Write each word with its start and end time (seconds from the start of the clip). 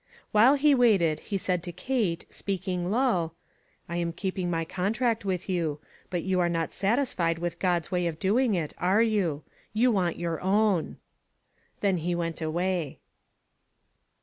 While 0.31 0.55
he 0.55 0.73
waited, 0.73 1.19
he 1.29 1.37
said 1.37 1.61
to 1.61 1.71
Kate, 1.71 2.25
speak 2.33 2.67
ing 2.67 2.89
low:" 2.89 3.33
I 3.87 3.97
am 3.97 4.13
keeping 4.13 4.49
my 4.49 4.65
contract 4.65 5.25
with 5.25 5.47
you. 5.47 5.79
But 6.09 6.23
you 6.23 6.39
are 6.39 6.49
not 6.49 6.73
satisfied 6.73 7.37
with 7.37 7.59
God's 7.59 7.91
way 7.91 8.07
of 8.07 8.17
doing 8.17 8.55
it, 8.55 8.73
are 8.79 9.03
you? 9.03 9.43
You 9.73 9.91
want 9.91 10.17
your 10.17 10.41
own." 10.41 10.97
Then 11.81 11.97
he 11.97 12.15
went 12.15 12.37
awav. 12.37 12.97